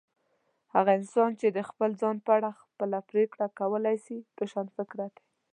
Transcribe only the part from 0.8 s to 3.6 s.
انسان چي د خپل ځان په اړه خپله پرېکړه